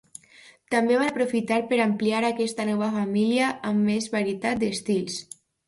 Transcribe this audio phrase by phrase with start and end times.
[0.75, 5.23] També van aprofitar per ampliar aquesta nova família amb més varietat d'estils.